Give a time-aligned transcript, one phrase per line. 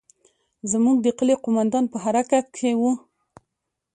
[0.71, 2.81] زموږ د کلي قومندان په حرکت کښې و.